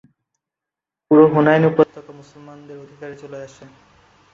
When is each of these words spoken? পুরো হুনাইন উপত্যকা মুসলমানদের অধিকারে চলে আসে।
পুরো 1.11 1.23
হুনাইন 1.33 1.63
উপত্যকা 1.71 2.11
মুসলমানদের 2.19 2.77
অধিকারে 2.77 3.15
চলে 3.15 3.37
আসে। 3.41 3.65